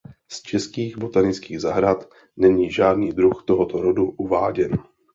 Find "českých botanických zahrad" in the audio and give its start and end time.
0.41-2.09